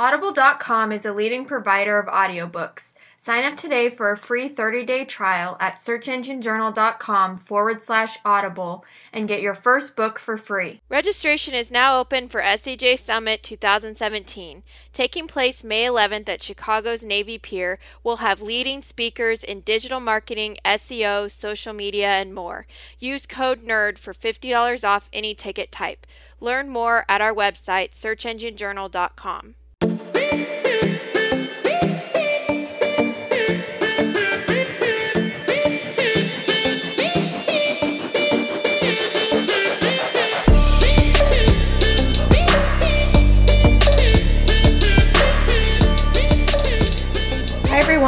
[0.00, 2.94] Audible.com is a leading provider of audiobooks.
[3.18, 8.82] Sign up today for a free 30-day trial at searchenginejournal.com forward slash audible
[9.12, 10.80] and get your first book for free.
[10.88, 14.62] Registration is now open for SEJ Summit 2017.
[14.94, 20.56] Taking place May 11th at Chicago's Navy Pier, we'll have leading speakers in digital marketing,
[20.64, 22.66] SEO, social media, and more.
[22.98, 26.06] Use code NERD for $50 off any ticket type.
[26.40, 29.56] Learn more at our website, searchenginejournal.com.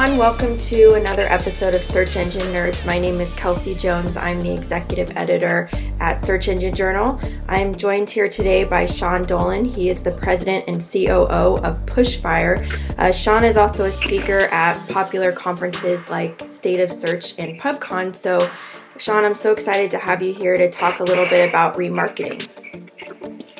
[0.02, 0.19] everyone.
[0.19, 2.84] Welcome to another episode of Search Engine Nerds.
[2.84, 4.16] My name is Kelsey Jones.
[4.16, 5.70] I'm the executive editor
[6.01, 7.20] at Search Engine Journal.
[7.47, 9.65] I'm joined here today by Sean Dolan.
[9.65, 12.66] He is the president and COO of PushFire.
[12.98, 18.16] Uh, Sean is also a speaker at popular conferences like State of Search and PubCon.
[18.16, 18.50] So,
[18.97, 22.48] Sean, I'm so excited to have you here to talk a little bit about remarketing.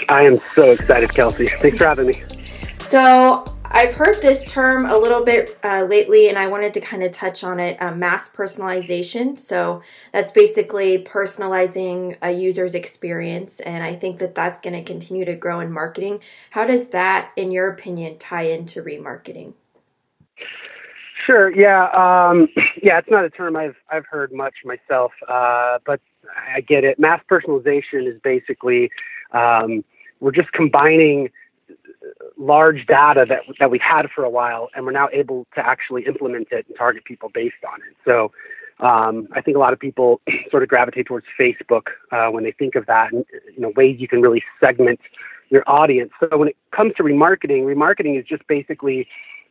[0.09, 1.47] I am so excited, Kelsey.
[1.47, 2.15] Thanks for having me.
[2.87, 7.03] So, I've heard this term a little bit uh, lately, and I wanted to kind
[7.03, 9.39] of touch on it uh, mass personalization.
[9.39, 15.25] So, that's basically personalizing a user's experience, and I think that that's going to continue
[15.25, 16.21] to grow in marketing.
[16.51, 19.55] How does that, in your opinion, tie into remarketing?
[21.27, 21.51] Sure.
[21.51, 21.89] Yeah.
[21.93, 22.49] Um,
[22.83, 22.99] yeah.
[22.99, 26.01] It's not a term I've I've heard much myself, uh, but
[26.55, 26.99] I get it.
[26.99, 28.91] Mass personalization is basically
[29.33, 29.83] um,
[30.21, 31.31] we're just combining
[32.37, 36.05] large data that that we've had for a while, and we're now able to actually
[36.07, 37.97] implement it and target people based on it.
[38.05, 38.33] So.
[38.81, 42.51] Um, I think a lot of people sort of gravitate towards Facebook uh, when they
[42.51, 44.99] think of that, and you know ways you can really segment
[45.51, 46.11] your audience.
[46.19, 49.07] So when it comes to remarketing, remarketing is just basically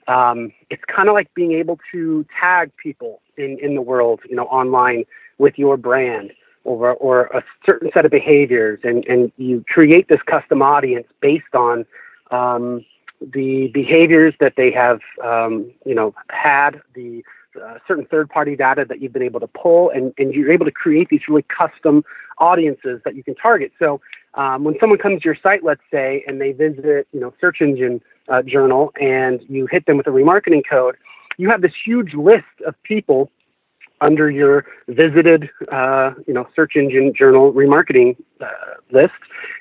[0.08, 4.36] um, it's kind of like being able to tag people in, in the world, you
[4.36, 5.06] know, online
[5.38, 6.32] with your brand
[6.64, 11.56] or, or a certain set of behaviors, and, and you create this custom audience based
[11.56, 11.86] on
[12.32, 12.86] um,
[13.22, 17.24] the behaviors that they have, um, you know, had, the
[17.62, 20.72] uh, certain third-party data that you've been able to pull, and, and you're able to
[20.72, 22.04] create these really custom
[22.38, 23.72] audiences that you can target.
[23.78, 24.02] So
[24.36, 27.58] um, when someone comes to your site, let's say, and they visit, you know, search
[27.62, 30.96] engine uh, journal, and you hit them with a remarketing code,
[31.38, 33.30] you have this huge list of people
[34.02, 38.48] under your visited, uh, you know, search engine journal remarketing uh,
[38.92, 39.14] list,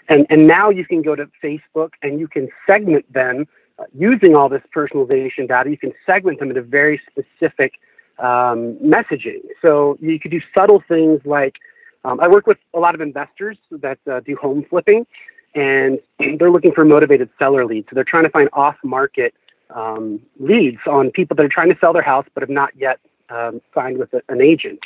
[0.08, 3.46] and and now you can go to Facebook and you can segment them
[3.78, 5.70] uh, using all this personalization data.
[5.70, 7.74] You can segment them into very specific
[8.18, 9.42] um, messaging.
[9.62, 11.56] So you could do subtle things like
[12.04, 15.06] um, I work with a lot of investors that uh, do home flipping,
[15.54, 15.98] and
[16.38, 17.88] they're looking for motivated seller leads.
[17.90, 19.34] So they're trying to find off-market
[19.74, 22.98] um, leads on people that are trying to sell their house but have not yet
[23.30, 24.80] um, signed with a, an agent.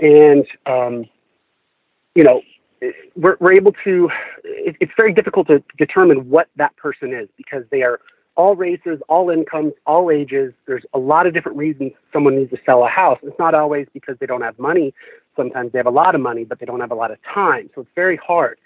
[0.00, 1.04] And, um,
[2.14, 2.42] you know,
[3.14, 4.10] we're, we're able to,
[4.44, 8.00] it, it's very difficult to determine what that person is because they are
[8.36, 10.52] all races, all incomes, all ages.
[10.66, 13.18] There's a lot of different reasons someone needs to sell a house.
[13.22, 14.92] It's not always because they don't have money.
[15.36, 17.70] Sometimes they have a lot of money, but they don't have a lot of time.
[17.74, 18.58] So it's very hard.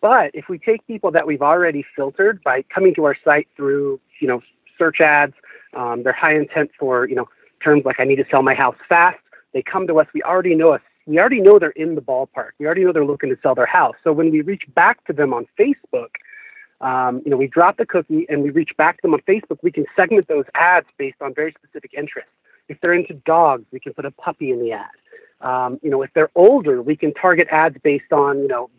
[0.00, 3.98] But if we take people that we've already filtered by coming to our site through,
[4.20, 4.40] you know,
[4.78, 5.34] search ads,
[5.74, 7.28] um, they're high intent for, you know,
[7.62, 9.18] terms like I need to sell my house fast.
[9.52, 10.06] They come to us.
[10.12, 10.80] We already know us.
[11.06, 12.50] We already know they're in the ballpark.
[12.58, 13.94] We already know they're looking to sell their house.
[14.02, 16.08] So when we reach back to them on Facebook,
[16.80, 19.58] um, you know, we drop the cookie and we reach back to them on Facebook.
[19.62, 22.30] We can segment those ads based on very specific interests.
[22.68, 24.90] If they're into dogs, we can put a puppy in the ad.
[25.40, 28.70] Um, you know, if they're older, we can target ads based on, you know,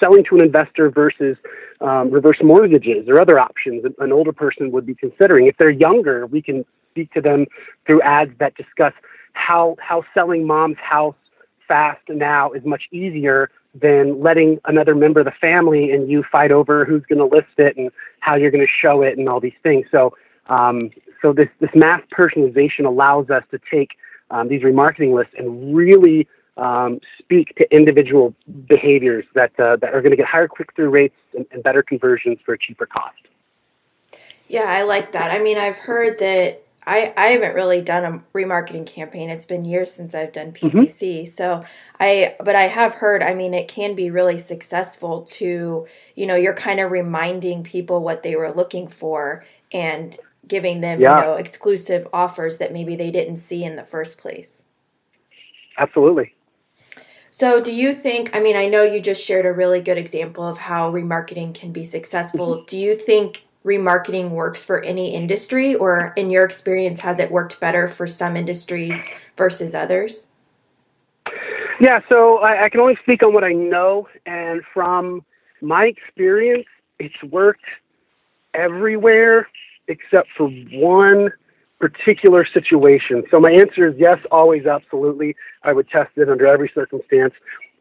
[0.00, 1.36] selling to an investor versus
[1.80, 5.46] um, reverse mortgages or other options an older person would be considering.
[5.46, 6.64] If they're younger, we can
[6.94, 7.46] speak to them
[7.86, 8.92] through ads that discuss
[9.32, 11.16] how how selling mom's house
[11.66, 16.52] fast now is much easier than letting another member of the family and you fight
[16.52, 17.90] over who's going to list it and
[18.20, 19.84] how you're going to show it and all these things.
[19.90, 20.16] So
[20.46, 20.78] um,
[21.20, 23.90] so this this mass personalization allows us to take
[24.30, 28.34] um, these remarketing lists and really um, speak to individual
[28.68, 31.82] behaviors that, uh, that are going to get higher click through rates and, and, better
[31.82, 33.16] conversions for a cheaper cost.
[34.46, 35.32] Yeah, I like that.
[35.32, 39.30] I mean, I've heard that I, I haven't really done a remarketing campaign.
[39.30, 41.22] It's been years since I've done PPC.
[41.22, 41.34] Mm-hmm.
[41.34, 41.64] So
[41.98, 46.36] I, but I have heard, I mean, it can be really successful to, you know,
[46.36, 51.16] you're kind of reminding people what they were looking for and giving them, yeah.
[51.16, 54.62] you know, exclusive offers that maybe they didn't see in the first place.
[55.78, 56.34] Absolutely.
[57.30, 58.30] So, do you think?
[58.32, 61.72] I mean, I know you just shared a really good example of how remarketing can
[61.72, 62.58] be successful.
[62.58, 62.66] Mm-hmm.
[62.66, 67.60] Do you think remarketing works for any industry, or in your experience, has it worked
[67.60, 69.02] better for some industries
[69.36, 70.30] versus others?
[71.80, 75.24] Yeah, so I, I can only speak on what I know, and from
[75.60, 76.66] my experience,
[76.98, 77.64] it's worked
[78.52, 79.48] everywhere
[79.88, 81.30] except for one
[81.80, 83.24] particular situation.
[83.30, 85.36] So my answer is yes, always, absolutely.
[85.62, 87.34] I would test it under every circumstance.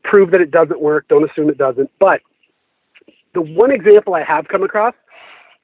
[0.04, 1.08] Prove that it doesn't work.
[1.08, 1.90] Don't assume it doesn't.
[2.00, 2.22] But
[3.34, 4.94] the one example I have come across,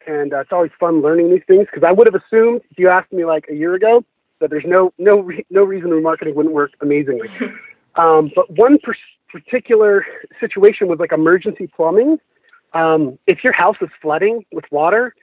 [0.07, 2.89] and uh, it's always fun learning these things because I would have assumed if you
[2.89, 4.03] asked me like a year ago
[4.39, 7.29] that there's no no re- no reason remarketing wouldn't work amazingly.
[7.95, 8.95] um, but one per-
[9.29, 10.05] particular
[10.39, 12.19] situation was like emergency plumbing.
[12.73, 15.15] Um, if your house is flooding with water,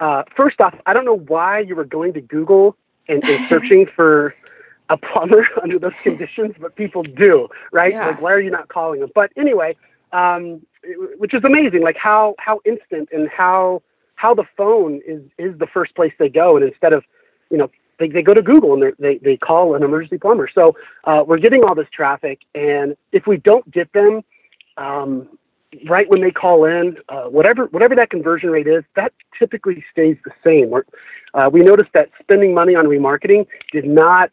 [0.00, 2.76] uh, first off, I don't know why you were going to Google
[3.08, 4.34] and, and searching for
[4.88, 7.92] a plumber under those conditions, but people do, right?
[7.92, 8.08] Yeah.
[8.08, 9.10] Like, why are you not calling them?
[9.14, 9.76] But anyway,
[10.12, 10.64] um,
[11.18, 13.82] which is amazing, like how how instant and how
[14.16, 17.04] how the phone is is the first place they go, and instead of
[17.50, 20.48] you know they, they go to Google and they they call an emergency plumber.
[20.52, 20.74] So
[21.04, 24.22] uh, we're getting all this traffic, and if we don't get them,
[24.76, 25.28] um,
[25.86, 30.16] right when they call in, uh, whatever whatever that conversion rate is, that typically stays
[30.24, 30.72] the same.
[31.34, 34.30] Uh, we noticed that spending money on remarketing did not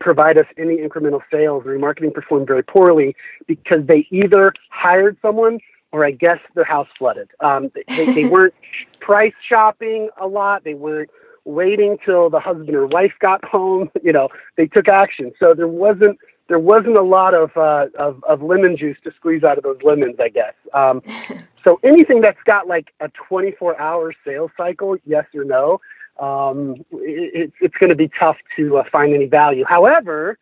[0.00, 1.64] provide us any incremental sales.
[1.64, 3.14] Remarketing performed very poorly
[3.46, 5.58] because they either hired someone
[5.92, 7.30] or I guess their house flooded.
[7.40, 8.54] Um, they, they weren't
[9.00, 10.64] price shopping a lot.
[10.64, 11.10] They weren't
[11.44, 13.90] waiting till the husband or wife got home.
[14.02, 15.32] You know, they took action.
[15.40, 16.18] So there wasn't
[16.48, 19.78] there wasn't a lot of, uh, of, of lemon juice to squeeze out of those
[19.82, 20.54] lemons, I guess.
[20.72, 21.02] Um,
[21.64, 25.80] so anything that's got like a 24 hour sales cycle, yes or no,
[26.20, 29.64] um, it, it's going to be tough to uh, find any value.
[29.68, 30.38] However,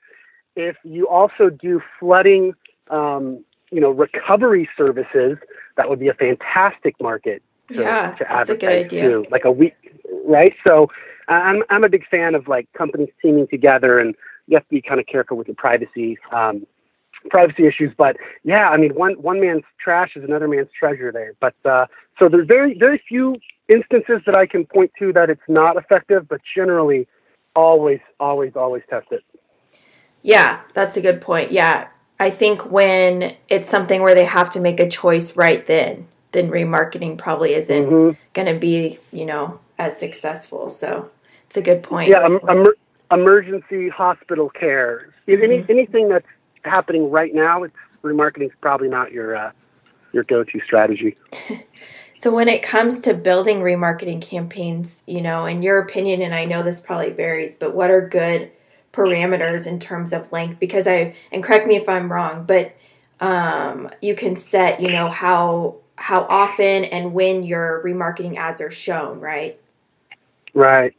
[0.56, 2.54] if you also do flooding,
[2.90, 3.44] um,
[3.74, 5.36] you know, recovery services,
[5.76, 9.02] that would be a fantastic market to, yeah, to that's a good idea.
[9.02, 9.26] Too.
[9.30, 9.74] Like a week,
[10.24, 10.54] right?
[10.66, 10.88] So
[11.28, 14.14] I'm I'm a big fan of like companies teaming together and
[14.46, 16.66] you have to be kind of careful with your privacy um,
[17.30, 17.92] privacy issues.
[17.98, 21.34] But yeah, I mean, one one man's trash is another man's treasure there.
[21.40, 21.86] But uh,
[22.22, 23.36] so there's very very few
[23.68, 27.08] instances that I can point to that it's not effective, but generally,
[27.56, 29.24] always always always test it.
[30.22, 31.50] Yeah, that's a good point.
[31.50, 31.88] Yeah,
[32.24, 36.48] I think when it's something where they have to make a choice right then, then
[36.48, 38.18] remarketing probably isn't mm-hmm.
[38.32, 40.70] going to be you know as successful.
[40.70, 41.10] So
[41.46, 42.08] it's a good point.
[42.08, 42.66] Yeah, um,
[43.12, 45.12] emergency hospital care.
[45.28, 45.42] Mm-hmm.
[45.42, 46.26] Any, anything that's
[46.64, 49.52] happening right now, it's remarketing is probably not your uh,
[50.14, 51.18] your go-to strategy.
[52.14, 56.46] so when it comes to building remarketing campaigns, you know, in your opinion, and I
[56.46, 58.50] know this probably varies, but what are good
[58.94, 60.58] parameters in terms of length?
[60.58, 62.74] Because I and correct me if I'm wrong, but
[63.20, 68.70] um, you can set, you know, how how often and when your remarketing ads are
[68.70, 69.60] shown, right?
[70.52, 70.94] Right.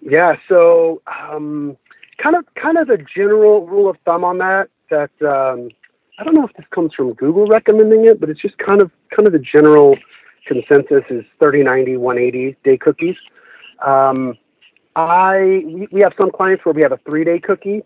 [0.00, 1.76] Yeah, so um,
[2.22, 5.70] kind of kind of the general rule of thumb on that that um,
[6.18, 8.90] I don't know if this comes from Google recommending it, but it's just kind of
[9.14, 9.96] kind of the general
[10.46, 13.16] consensus is 30, 90, 180 day cookies.
[13.84, 14.36] Um,
[14.98, 15.62] I
[15.92, 17.82] we, have some clients where we have a three day cookie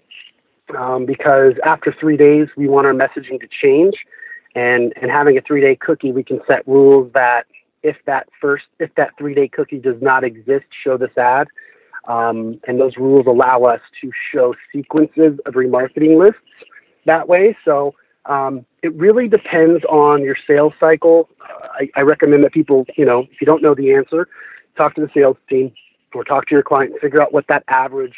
[0.76, 3.94] um, because after three days we want our messaging to change,
[4.54, 7.44] and and having a three day cookie we can set rules that
[7.82, 11.48] if that first if that three day cookie does not exist, show this ad.
[12.08, 16.40] Um, and those rules allow us to show sequences of remarketing lists
[17.04, 17.56] that way.
[17.64, 17.94] So
[18.24, 21.28] um, it really depends on your sales cycle.
[21.40, 24.26] I, I, recommend that people, you know, if you don't know the answer,
[24.76, 25.72] talk to the sales team
[26.14, 28.14] or talk to your client and figure out what that average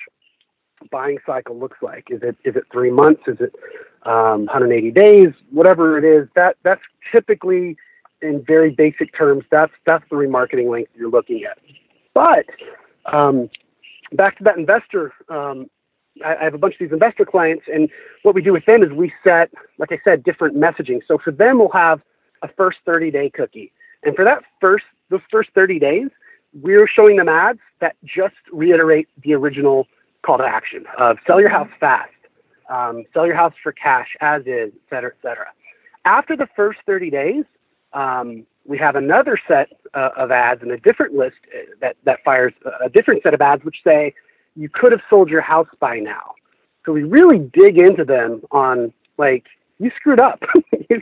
[0.91, 2.05] buying cycle looks like.
[2.11, 3.23] Is it is it three months?
[3.27, 3.55] Is it
[4.03, 5.33] um, 180 days?
[5.51, 6.83] Whatever it is, that that's
[7.15, 7.77] typically
[8.23, 9.45] in very basic terms.
[9.51, 11.59] That's that's the remarketing length you're looking at.
[12.15, 12.47] But
[13.13, 13.51] um,
[14.13, 15.69] back to that investor, um,
[16.25, 17.89] I, I have a bunch of these investor clients, and
[18.23, 21.01] what we do with them is we set, like I said, different messaging.
[21.07, 22.01] So for them, we'll have
[22.43, 23.73] a first 30 day cookie.
[24.05, 26.09] And for that first, those first 30 days,
[26.61, 29.87] we're showing them ads that just reiterate the original
[30.25, 32.11] call to action of sell your house fast,
[32.71, 35.47] um, sell your house for cash as is, et cetera, et cetera.
[36.05, 37.45] After the first 30 days,
[37.93, 42.25] um, we have another set uh, of ads and a different list uh, that, that
[42.25, 44.15] fires a different set of ads which say
[44.57, 46.35] you could have sold your house by now.
[46.87, 49.45] So we really dig into them on like
[49.79, 50.43] you screwed up.
[50.91, 50.99] you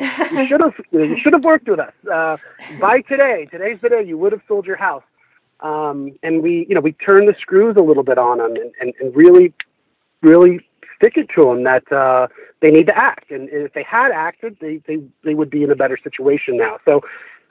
[0.48, 1.92] should have you should have worked with us.
[2.10, 2.36] Uh,
[2.80, 5.02] by today, today's the day you would have sold your house.
[5.62, 8.72] Um, and we you know we turn the screws a little bit on them and,
[8.80, 9.52] and, and really
[10.22, 10.60] really
[10.96, 12.28] stick it to them that uh,
[12.60, 13.30] they need to act.
[13.30, 16.78] And if they had acted, they, they, they would be in a better situation now.
[16.88, 17.00] So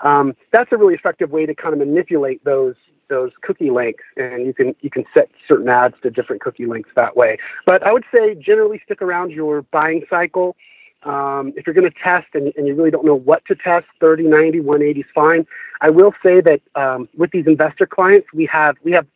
[0.01, 2.75] Um, that's a really effective way to kind of manipulate those
[3.08, 6.91] those cookie lengths, and you can you can set certain ads to different cookie lengths
[6.96, 7.38] that way.
[7.65, 10.56] But I would say generally stick around your buying cycle.
[11.03, 13.88] Um, if you're going to test and, and, you really don't know what to test,
[14.00, 15.48] 30, 90, 180 is fine.
[15.81, 19.08] I will say that um, with these investor clients, we have we have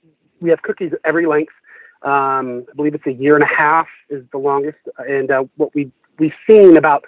[0.42, 1.54] we have cookies at every length.
[2.02, 5.76] Um, I believe it's a year and a half is the longest, and uh, what
[5.76, 7.06] we we've seen about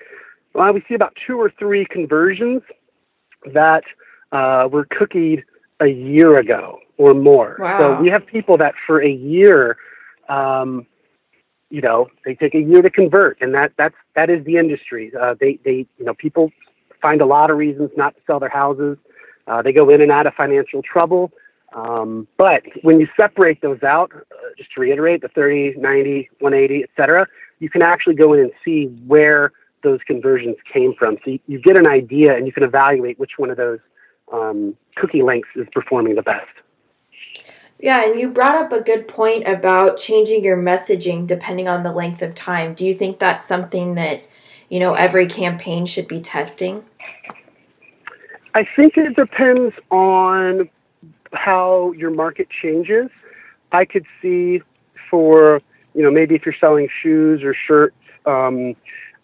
[0.54, 2.62] well, we see about two or three conversions
[3.54, 3.84] that
[4.32, 5.44] uh, were cookied
[5.80, 7.58] a year ago or more.
[7.60, 7.80] Wow.
[7.80, 9.78] So we have people that for a year,
[10.30, 10.88] um,
[11.70, 15.12] you know, they take a year to convert, and that that's that is the industry.
[15.20, 16.52] Uh, they they you know people
[17.02, 18.98] find a lot of reasons not to sell their houses.
[19.48, 21.32] Uh, they go in and out of financial trouble.
[21.74, 26.84] Um, but when you separate those out, uh, just to reiterate, the 30, 90, 180,
[26.84, 27.28] et cetera,
[27.60, 29.52] you can actually go in and see where
[29.84, 31.18] those conversions came from.
[31.24, 33.80] So you, you get an idea and you can evaluate which one of those
[34.34, 36.48] um, cookie lengths is performing the best.
[37.80, 41.92] Yeah, and you brought up a good point about changing your messaging depending on the
[41.92, 42.74] length of time.
[42.74, 44.24] Do you think that's something that,
[44.68, 46.84] you know, every campaign should be testing?
[48.56, 50.70] I think it depends on
[51.34, 53.12] how your market changes.
[53.72, 54.64] I could see
[55.12, 55.62] for,
[55.94, 58.76] you know, maybe if you're selling shoes or shirts, um,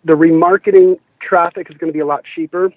[0.05, 2.71] the remarketing traffic is going to be a lot cheaper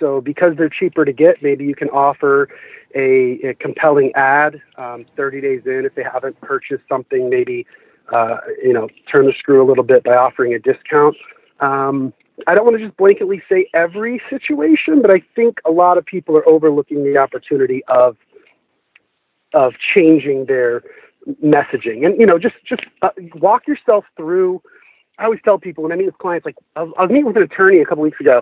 [0.00, 2.48] so because they're cheaper to get, maybe you can offer
[2.94, 7.30] a, a compelling ad um, 30 days in if they haven't purchased something.
[7.30, 7.66] Maybe
[8.12, 11.16] uh, you know turn the screw a little bit by offering a discount.
[11.60, 12.12] Um,
[12.46, 16.06] I don't want to just blanketly say every situation, but I think a lot of
[16.06, 18.16] people are overlooking the opportunity of
[19.52, 20.82] of changing their
[21.44, 24.62] messaging and you know just just uh, walk yourself through.
[25.18, 27.26] I always tell people when I meet with clients, like I was, I was meeting
[27.26, 28.40] with an attorney a couple weeks ago,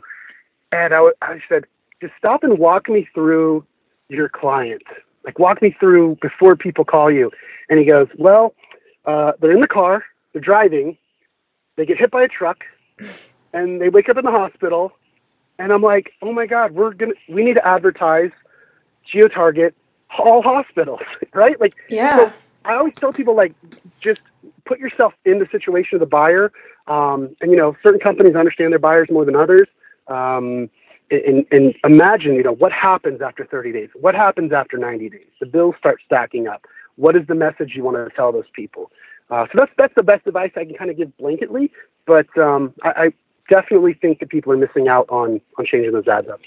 [0.72, 1.64] and I, I said,
[2.00, 3.64] just stop and walk me through
[4.08, 4.82] your client.
[5.24, 7.30] Like, walk me through before people call you.
[7.68, 8.54] And he goes, well,
[9.04, 10.96] uh, they're in the car, they're driving,
[11.76, 12.64] they get hit by a truck,
[13.52, 14.92] and they wake up in the hospital.
[15.58, 18.30] And I'm like, oh my God, we're gonna, we need to advertise
[19.10, 19.74] geo-target
[20.18, 21.00] all hospitals,
[21.34, 21.60] right?
[21.60, 22.16] Like, yeah.
[22.16, 22.32] So
[22.64, 23.54] I always tell people like,
[24.00, 24.22] just
[24.64, 26.52] put yourself in the situation of the buyer.
[26.86, 29.68] Um, and you know, certain companies understand their buyers more than others.
[30.08, 30.70] Um,
[31.10, 33.88] and, and imagine, you know, what happens after 30 days?
[33.94, 35.26] What happens after 90 days?
[35.40, 36.66] The bills start stacking up.
[36.96, 38.90] What is the message you want to tell those people?
[39.30, 41.70] Uh, so that's that's the best advice I can kind of give blanketly,
[42.06, 43.12] but um, I, I
[43.50, 46.40] definitely think that people are missing out on on changing those ads up.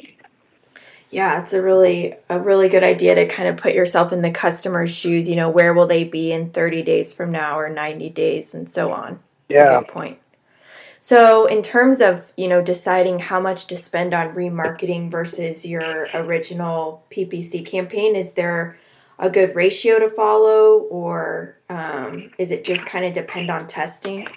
[1.12, 4.32] Yeah, it's a really a really good idea to kind of put yourself in the
[4.32, 5.30] customer's shoes.
[5.30, 8.70] You know, where will they be in 30 days from now or 90 days, and
[8.70, 9.20] so on.
[9.48, 9.78] That's yeah.
[9.78, 10.20] a good point.
[11.04, 16.08] So, in terms of you know deciding how much to spend on remarketing versus your
[16.14, 18.78] original PPC campaign, is there
[19.18, 24.28] a good ratio to follow, or um, is it just kind of depend on testing?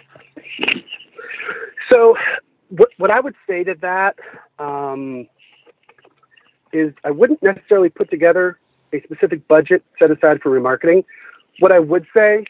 [1.92, 2.16] So,
[2.71, 4.16] what what I would say to that
[4.59, 5.28] um,
[6.73, 8.59] is, I wouldn't necessarily put together
[8.94, 11.04] a specific budget set aside for remarketing.
[11.59, 12.47] What I would say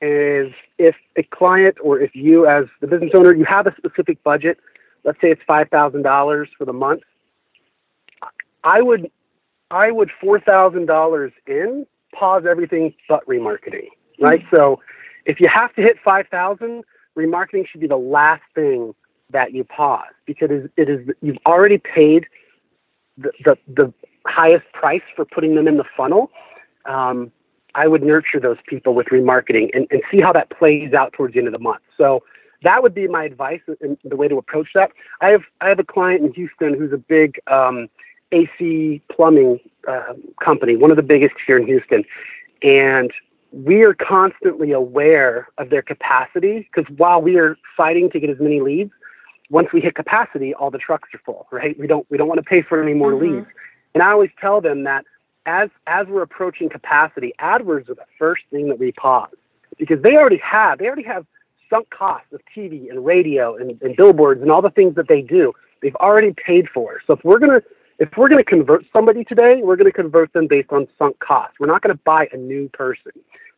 [0.00, 4.22] is if a client or if you as the business owner you have a specific
[4.22, 4.58] budget
[5.04, 7.02] let's say it's $5000 for the month
[8.62, 9.10] i would
[9.70, 13.88] i would $4000 in pause everything but remarketing
[14.20, 14.56] right mm-hmm.
[14.56, 14.80] so
[15.24, 16.84] if you have to hit 5000
[17.16, 18.94] remarketing should be the last thing
[19.30, 22.26] that you pause because it is, it is you've already paid
[23.16, 23.94] the, the, the
[24.26, 26.30] highest price for putting them in the funnel
[26.84, 27.32] um,
[27.76, 31.34] I would nurture those people with remarketing and, and see how that plays out towards
[31.34, 31.82] the end of the month.
[31.96, 32.24] So
[32.62, 34.90] that would be my advice and the way to approach that.
[35.20, 37.88] I have I have a client in Houston who's a big um,
[38.32, 42.02] AC plumbing uh, company, one of the biggest here in Houston,
[42.62, 43.12] and
[43.52, 48.40] we are constantly aware of their capacity because while we are fighting to get as
[48.40, 48.90] many leads,
[49.50, 51.46] once we hit capacity, all the trucks are full.
[51.52, 51.78] Right?
[51.78, 53.36] We don't we don't want to pay for any more mm-hmm.
[53.36, 53.46] leads.
[53.94, 55.04] And I always tell them that
[55.46, 59.30] as as we're approaching capacity, AdWords are the first thing that we pause
[59.78, 61.24] because they already have they already have
[61.70, 65.22] sunk costs of TV and radio and, and billboards and all the things that they
[65.22, 65.52] do.
[65.82, 67.00] They've already paid for.
[67.06, 67.62] So if we're gonna
[67.98, 71.56] if we're gonna convert somebody today, we're gonna convert them based on sunk costs.
[71.58, 73.12] We're not gonna buy a new person.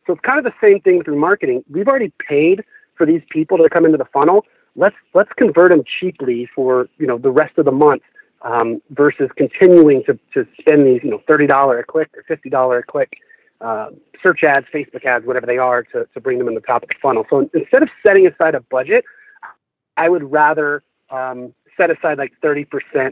[0.05, 1.63] So it's kind of the same thing through marketing.
[1.69, 2.63] We've already paid
[2.95, 4.45] for these people to come into the funnel.
[4.75, 8.03] Let's let's convert them cheaply for you know the rest of the month
[8.41, 12.83] um, versus continuing to, to spend these, you know, $30 a click or $50 a
[12.83, 13.17] click
[13.61, 13.89] uh,
[14.23, 16.89] search ads, Facebook ads, whatever they are, to, to bring them in the top of
[16.89, 17.25] the funnel.
[17.29, 19.03] So instead of setting aside a budget,
[19.97, 22.65] I would rather um, set aside like 30%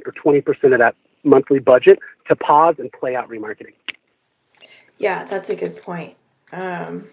[0.06, 3.74] or 20% of that monthly budget to pause and play out remarketing.
[4.98, 6.16] Yeah, that's a good point.
[6.52, 7.10] Um,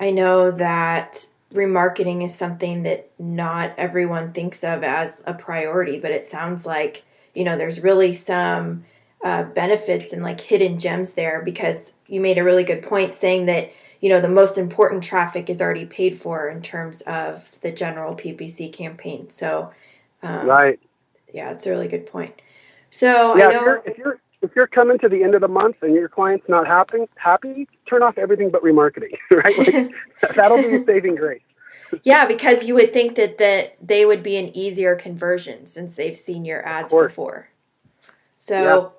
[0.00, 6.10] I know that remarketing is something that not everyone thinks of as a priority, but
[6.10, 7.04] it sounds like,
[7.38, 8.84] you know, there's really some
[9.22, 13.46] uh, benefits and like hidden gems there because you made a really good point saying
[13.46, 17.70] that, you know, the most important traffic is already paid for in terms of the
[17.70, 19.30] general PPC campaign.
[19.30, 19.72] So,
[20.20, 20.80] um, right.
[21.32, 22.42] Yeah, it's a really good point.
[22.90, 25.40] So yeah, I know if you're, if you're if you're coming to the end of
[25.40, 29.56] the month and your client's not happy, happy, turn off everything but remarketing, right?
[29.58, 29.92] Like,
[30.34, 31.42] that'll be a saving grace.
[32.04, 36.16] yeah, because you would think that that they would be an easier conversion since they've
[36.16, 37.48] seen your ads before.
[38.36, 38.92] So,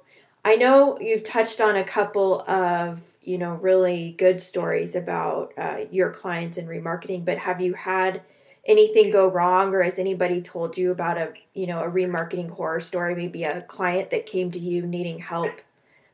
[0.46, 5.86] I know you've touched on a couple of you know really good stories about uh,
[5.92, 8.22] your clients and remarketing, but have you had
[8.66, 12.80] anything go wrong or has anybody told you about a you know a remarketing horror
[12.80, 13.16] story?
[13.16, 15.62] Maybe a client that came to you needing help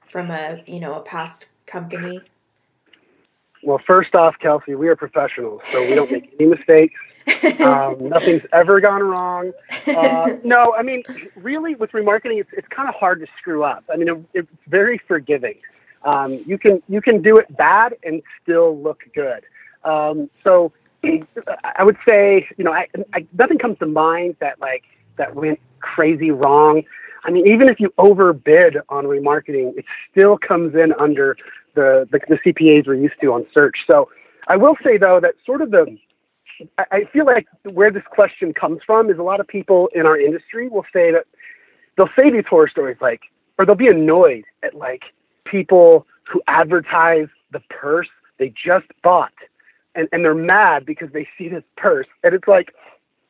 [0.07, 2.21] from a you know a past company
[3.65, 6.99] well first off kelsey we are professionals so we don't make any mistakes.
[7.59, 9.51] Um, nothing's ever gone wrong.
[9.87, 11.03] Uh, no i mean
[11.35, 13.83] really with remarketing it's, it's kind of hard to screw up.
[13.91, 15.55] I mean it, it's very forgiving.
[16.03, 19.43] Um, you can you can do it bad and still look good.
[19.83, 20.71] Um, so
[21.63, 24.83] I would say, you know, I, I, nothing comes to mind that like
[25.17, 26.83] that went crazy wrong.
[27.23, 31.37] I mean, even if you overbid on remarketing, it still comes in under
[31.75, 33.77] the, the, the CPAs we're used to on search.
[33.89, 34.09] So
[34.47, 35.97] I will say though that sort of the
[36.77, 40.17] I feel like where this question comes from is a lot of people in our
[40.17, 41.25] industry will say that
[41.97, 43.21] they'll say these horror stories like,
[43.57, 45.03] or they'll be annoyed at like
[45.43, 49.33] people who advertise the purse they just bought
[49.95, 52.07] and, and they're mad because they see this purse.
[52.23, 52.73] And it's like,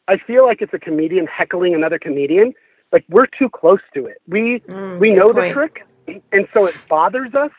[0.08, 2.54] I feel like it's a comedian heckling another comedian.
[2.92, 4.22] Like we're too close to it.
[4.28, 5.50] We mm, we know point.
[5.50, 5.88] the trick,
[6.32, 7.52] and so it bothers us.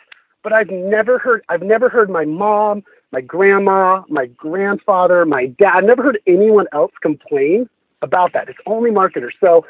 [0.46, 5.78] But I've never heard I've never heard my mom, my grandma, my grandfather, my dad.
[5.78, 7.68] I've never heard anyone else complain
[8.00, 8.49] about that.
[8.49, 9.34] It's only marketers.
[9.40, 9.66] So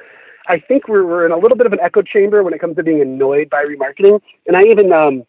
[0.49, 2.77] I think we're we're in a little bit of an echo chamber when it comes
[2.77, 4.21] to being annoyed by remarketing.
[4.47, 5.25] And I even um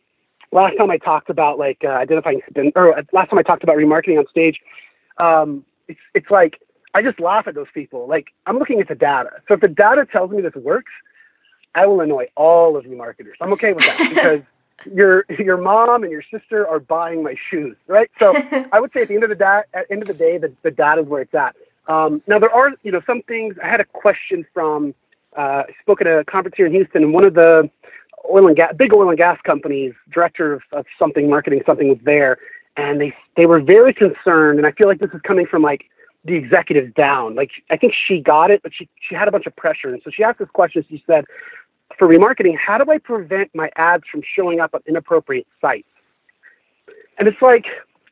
[0.51, 3.63] last time I talked about like uh, identifying spin, or uh, last time I talked
[3.63, 4.59] about remarketing on stage,
[5.17, 6.59] um, it's it's like
[6.93, 8.05] I just laugh at those people.
[8.05, 9.29] Like I'm looking at the data.
[9.47, 10.91] So if the data tells me this works,
[11.73, 13.37] I will annoy all of you marketers.
[13.39, 14.41] I'm okay with that because
[14.85, 18.09] your your mom and your sister are buying my shoes, right?
[18.19, 18.33] So
[18.71, 20.53] I would say at the end of the da- at end of the day, the,
[20.63, 21.55] the data is where it's at.
[21.87, 23.55] Um, now there are you know some things.
[23.63, 24.93] I had a question from
[25.37, 27.69] uh, I spoke at a conference here in Houston, and one of the
[28.29, 31.99] oil and gas, big oil and gas companies, director of, of something, marketing something was
[32.03, 32.37] there,
[32.75, 34.59] and they they were very concerned.
[34.59, 35.85] And I feel like this is coming from like
[36.25, 37.35] the executives down.
[37.35, 40.01] Like I think she got it, but she she had a bunch of pressure, and
[40.03, 40.85] so she asked this question.
[40.89, 41.25] She said,
[41.97, 45.87] "For remarketing, how do I prevent my ads from showing up on inappropriate sites?"
[47.17, 47.65] And it's like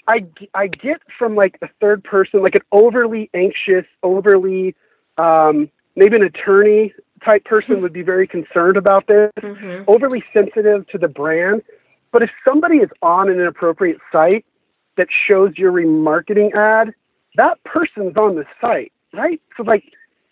[0.07, 4.75] I I get from like a third person, like an overly anxious, overly
[5.17, 9.83] um, maybe an attorney type person would be very concerned about this, mm-hmm.
[9.87, 11.63] overly sensitive to the brand.
[12.11, 14.45] But if somebody is on an inappropriate site
[14.97, 16.93] that shows your remarketing ad,
[17.35, 19.41] that person's on the site, right?
[19.57, 19.83] So like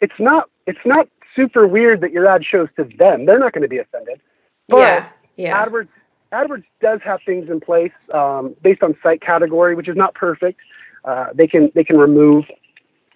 [0.02, 3.26] it's not it's not super weird that your ad shows to them.
[3.26, 4.22] They're not going to be offended.
[4.68, 5.66] But yeah, yeah.
[5.66, 5.90] AdWords
[6.32, 10.60] AdWords does have things in place um, based on site category, which is not perfect.
[11.06, 12.46] Uh, they can they can remove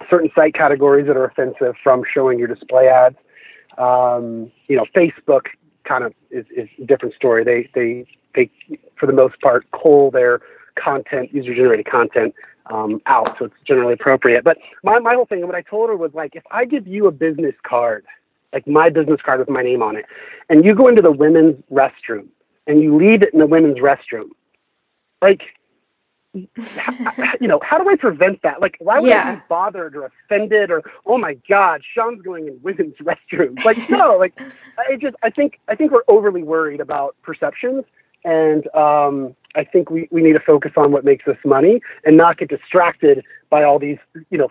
[0.09, 3.15] certain site categories that are offensive from showing your display ads.
[3.77, 5.47] Um, you know, Facebook
[5.87, 7.43] kind of is, is a different story.
[7.43, 10.41] They, they, they, for the most part, cull their
[10.75, 12.33] content, user generated content,
[12.69, 13.37] um, out.
[13.37, 14.43] So it's generally appropriate.
[14.43, 16.87] But my, my whole thing, and what I told her was like, if I give
[16.87, 18.05] you a business card,
[18.53, 20.05] like my business card with my name on it,
[20.49, 22.27] and you go into the women's restroom
[22.65, 24.29] and you leave it in the women's restroom,
[25.21, 25.41] like
[27.39, 28.61] you know, how do I prevent that?
[28.61, 29.29] Like, why would yeah.
[29.29, 33.63] I be bothered or offended or, oh my God, Sean's going in women's restrooms?
[33.63, 34.39] Like, no, like,
[34.77, 37.85] I just, I think, I think we're overly worried about perceptions.
[38.23, 42.15] And um, I think we, we need to focus on what makes us money and
[42.15, 43.97] not get distracted by all these,
[44.29, 44.49] you know,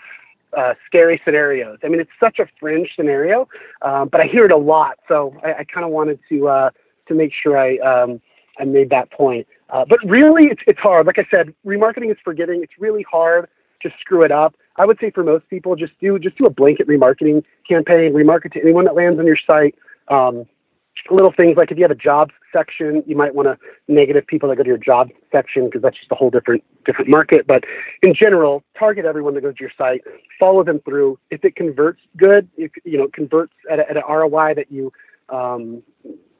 [0.56, 1.78] uh, scary scenarios.
[1.84, 3.48] I mean, it's such a fringe scenario,
[3.82, 4.98] um, but I hear it a lot.
[5.06, 6.70] So I, I kind of wanted to, uh,
[7.08, 8.20] to make sure I, um,
[8.58, 9.46] I made that point.
[9.70, 11.06] Uh, but really, it's, it's hard.
[11.06, 12.62] Like I said, remarketing is forgetting.
[12.62, 13.48] It's really hard
[13.82, 14.54] to screw it up.
[14.76, 18.12] I would say for most people, just do just do a blanket remarketing campaign.
[18.12, 19.74] Remarket to anyone that lands on your site.
[20.08, 20.46] Um,
[21.11, 23.59] little things like if you have a jobs section, you might want to
[23.92, 27.11] negative people that go to your jobs section because that's just a whole different different
[27.11, 27.46] market.
[27.46, 27.64] But
[28.02, 30.02] in general, target everyone that goes to your site.
[30.38, 31.18] Follow them through.
[31.30, 34.92] If it converts good, if, you know converts at, a, at an ROI that you
[35.28, 35.82] um,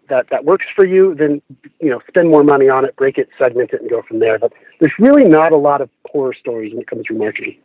[0.09, 1.43] that that works for you, then
[1.81, 4.39] you know spend more money on it, break it, segment it, and go from there.
[4.39, 7.57] But there's really not a lot of horror stories when it comes to marketing.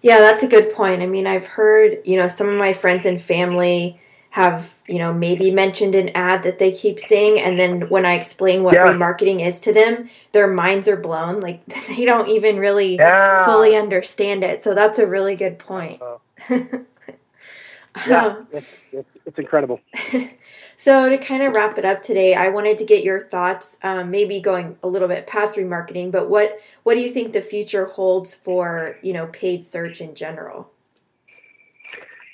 [0.00, 1.02] Yeah, that's a good point.
[1.02, 5.12] I mean, I've heard you know some of my friends and family have you know
[5.12, 8.86] maybe mentioned an ad that they keep seeing and then when i explain what yeah.
[8.86, 13.44] remarketing is to them their minds are blown like they don't even really yeah.
[13.44, 14.62] fully understand it.
[14.62, 16.00] So that's a really good point.
[16.00, 16.18] Uh,
[18.06, 19.80] yeah um, it's, it's, it's incredible.
[20.80, 24.12] So to kind of wrap it up today i wanted to get your thoughts um,
[24.12, 27.86] maybe going a little bit past remarketing but what what do you think the future
[27.86, 30.70] holds for you know paid search in general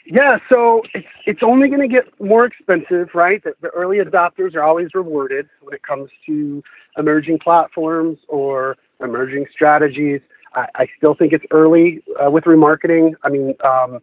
[0.07, 3.43] yeah, so it's it's only going to get more expensive, right?
[3.43, 6.63] The, the, early adopters are always rewarded when it comes to
[6.99, 10.21] emerging platforms or emerging strategies.
[10.55, 13.15] I, I still think it's early uh, with remarketing.
[13.23, 14.01] I mean, um,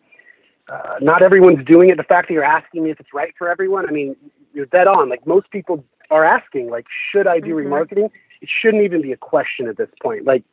[0.67, 1.97] uh, not everyone's doing it.
[1.97, 4.15] The fact that you're asking me if it's right for everyone, I mean,
[4.53, 5.07] you're dead on.
[5.07, 7.71] Like most people are asking, like, should I do mm-hmm.
[7.71, 8.09] remarketing?
[8.41, 10.25] It shouldn't even be a question at this point.
[10.25, 10.43] Like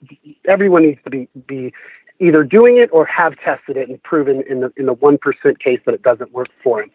[0.47, 1.73] everyone needs to be be
[2.20, 5.59] either doing it or have tested it and proven in the in the one percent
[5.61, 6.90] case that it doesn't work for them.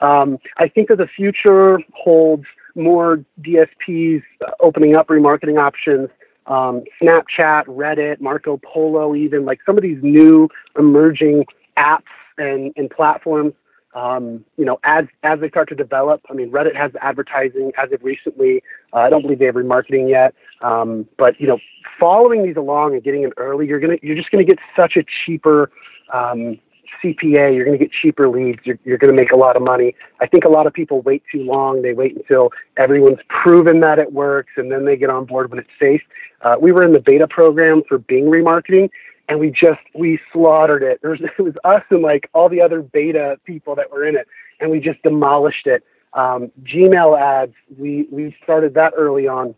[0.00, 4.22] Um, I think that the future holds more DSPs
[4.60, 6.08] opening up remarketing options.
[6.46, 11.44] Um, Snapchat, Reddit, Marco Polo, even like some of these new emerging
[11.76, 12.02] apps
[12.36, 13.52] and, and platforms
[13.94, 17.92] um, you know, as as they start to develop, I mean, Reddit has advertising as
[17.92, 18.62] of recently.
[18.92, 21.58] Uh, I don't believe they have remarketing yet, um, but you know,
[21.98, 25.04] following these along and getting it early, you're gonna you're just gonna get such a
[25.24, 25.70] cheaper
[26.12, 26.58] um,
[27.02, 27.54] CPA.
[27.54, 28.60] You're gonna get cheaper leads.
[28.64, 29.94] You're, you're gonna make a lot of money.
[30.20, 31.82] I think a lot of people wait too long.
[31.82, 35.58] They wait until everyone's proven that it works, and then they get on board when
[35.58, 36.02] it's safe.
[36.42, 38.90] Uh, we were in the beta program for Bing remarketing,
[39.28, 41.00] and we just we slaughtered it.
[41.02, 44.26] There's it was us and like all the other beta people that were in it,
[44.60, 45.84] and we just demolished it.
[46.14, 49.54] Um, Gmail ads, we we started that early on.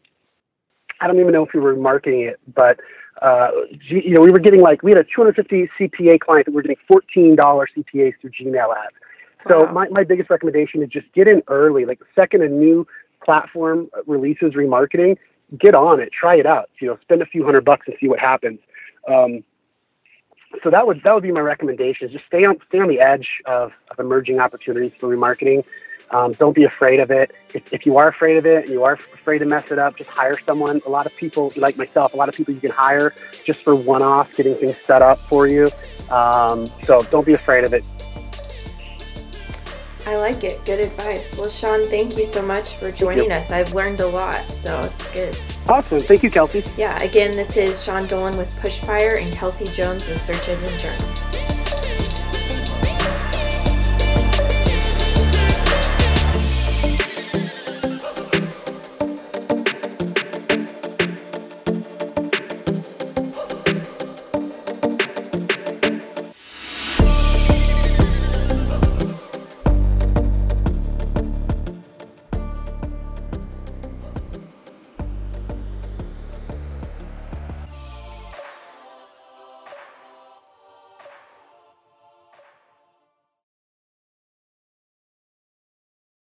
[1.00, 2.78] I don't even know if we were marketing it, but
[3.20, 3.48] uh,
[3.88, 6.56] G, you know we were getting like we had a 250 CPA client that we
[6.56, 8.94] were getting $14 CPAs through Gmail ads.
[9.48, 9.72] So wow.
[9.72, 11.84] my, my biggest recommendation is just get in early.
[11.84, 12.86] Like the second a new
[13.24, 15.16] platform releases remarketing,
[15.58, 16.70] get on it, try it out.
[16.80, 18.60] You know, spend a few hundred bucks and see what happens.
[19.08, 19.44] Um,
[20.62, 22.06] so that would that would be my recommendation.
[22.06, 25.64] Is just stay on stay on the edge of, of emerging opportunities for remarketing.
[26.10, 27.32] Um, don't be afraid of it.
[27.54, 29.96] If, if you are afraid of it and you are afraid to mess it up,
[29.96, 30.80] just hire someone.
[30.86, 33.14] A lot of people, like myself, a lot of people you can hire
[33.44, 35.70] just for one-off, getting things set up for you.
[36.10, 37.84] Um, so don't be afraid of it.
[40.06, 40.62] I like it.
[40.66, 41.34] Good advice.
[41.38, 43.50] Well, Sean, thank you so much for joining us.
[43.50, 45.40] I've learned a lot, so it's good.
[45.66, 46.00] Awesome.
[46.00, 46.62] Thank you, Kelsey.
[46.76, 51.13] Yeah, again, this is Sean Dolan with PushFire and Kelsey Jones with Search Engine Journal.